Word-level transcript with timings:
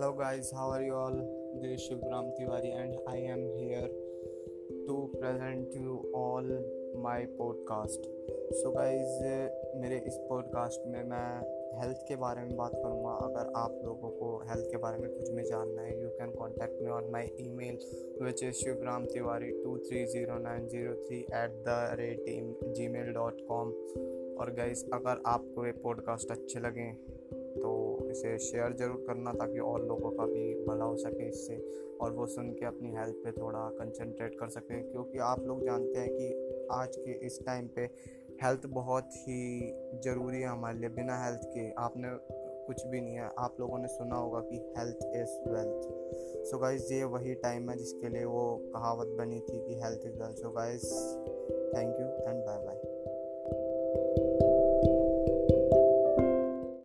Hello, 0.00 0.16
guys, 0.18 0.50
how 0.50 0.70
are 0.70 0.82
you 0.82 0.94
all? 0.94 1.16
This 1.60 1.72
is 1.72 1.86
Shivram 1.86 2.28
Tiwari, 2.36 2.70
and 2.74 2.96
I 3.06 3.16
am 3.32 3.42
here 3.54 3.88
to 4.86 4.94
present 5.20 5.74
you 5.74 5.96
all 6.14 6.46
my 7.06 7.26
podcast. 7.40 8.06
So, 8.60 8.72
मेरे 9.80 9.98
इस 10.06 10.16
podcast 10.28 10.86
में 10.92 11.02
मैं 11.10 11.28
health 11.80 12.00
के 12.08 12.16
बारे 12.16 12.44
में 12.44 12.56
बात 12.56 12.72
करूँगा 12.74 13.12
अगर 13.26 13.52
आप 13.56 13.76
लोगों 13.84 14.10
को 14.20 14.30
हेल्थ 14.48 14.70
के 14.70 14.76
बारे 14.76 15.02
में 15.02 15.10
कुछ 15.10 15.30
भी 15.30 15.44
जानना 15.50 15.82
है 15.82 16.00
you 16.02 16.08
can 16.20 16.32
contact 16.38 16.82
me 16.82 16.90
on 16.90 17.10
my 17.12 17.30
email 17.60 17.78
which 18.22 18.42
is 18.42 18.54
Shivram 18.62 19.06
Tiwari 19.12 19.50
two 19.62 19.76
three 19.88 20.04
zero 20.14 20.38
nine 20.48 20.68
zero 20.68 20.94
three 21.04 21.20
at 21.42 21.62
the 21.68 21.78
rate 22.00 22.24
Gmail 22.96 23.12
dot 23.20 23.46
com 23.52 23.72
और 24.40 24.54
गाइज़ 24.56 24.84
अगर 24.94 25.22
आपको 25.36 25.66
ये 25.66 25.72
पॉडकास्ट 25.84 26.30
अच्छे 26.30 26.60
लगें 26.60 27.39
तो 27.56 27.70
इसे 28.10 28.38
शेयर 28.38 28.72
ज़रूर 28.72 29.04
करना 29.06 29.32
ताकि 29.32 29.58
और 29.58 29.86
लोगों 29.86 30.10
का 30.10 30.26
भी 30.26 30.64
भला 30.64 30.84
हो 30.84 30.96
सके 30.96 31.28
इससे 31.28 31.56
और 32.00 32.12
वो 32.12 32.26
सुन 32.26 32.52
के 32.52 32.66
अपनी 32.66 32.90
हेल्थ 32.90 33.16
पे 33.24 33.32
थोड़ा 33.32 33.68
कंसंट्रेट 33.78 34.34
कर 34.40 34.48
सकें। 34.48 34.90
क्योंकि 34.90 35.18
आप 35.18 35.44
लोग 35.46 35.64
जानते 35.64 35.98
हैं 35.98 36.10
कि 36.12 36.66
आज 36.72 36.96
के 36.96 37.26
इस 37.26 37.38
टाइम 37.46 37.66
पे 37.66 37.88
हेल्थ 38.42 38.66
बहुत 38.66 39.16
ही 39.16 39.40
ज़रूरी 40.04 40.40
है 40.40 40.48
हमारे 40.48 40.78
लिए। 40.78 40.88
बिना 40.88 41.24
हेल्थ 41.24 41.40
के 41.44 41.70
आपने 41.78 42.08
कुछ 42.66 42.84
भी 42.86 43.00
नहीं 43.00 43.14
है। 43.14 43.30
आप 43.38 43.56
लोगों 43.60 43.78
ने 43.78 43.88
सुना 43.88 44.16
होगा 44.16 44.40
कि 44.40 44.56
health 44.78 44.98
is 45.16 45.32
wealth 45.50 46.46
so 46.46 46.58
guys 46.58 46.92
ये 46.94 47.04
वही 47.04 47.34
टाइम 47.34 47.70
है 47.70 47.76
जिसके 47.76 48.08
लिए 48.08 48.24
वो 48.24 48.44
कहावत 48.74 49.08
बनी 49.18 49.40
थी 49.40 49.58
कि 49.58 49.80
health 49.82 50.06
is 50.06 50.18
wealth 50.22 50.36
so 50.36 50.50
guys 50.50 50.86
thank 51.74 51.99
you 51.99 51.99